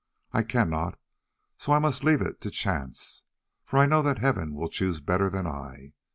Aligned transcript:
I 0.31 0.41
cannot, 0.41 0.97
so 1.59 1.73
I 1.73 1.77
must 1.77 2.03
leave 2.03 2.21
it 2.23 2.41
to 2.41 2.49
chance, 2.49 3.21
for 3.63 3.77
I 3.77 3.85
know 3.85 4.01
that 4.01 4.17
Heaven 4.17 4.55
will 4.55 4.67
choose 4.67 4.99
better 4.99 5.29
than 5.29 5.45
I. 5.45 5.93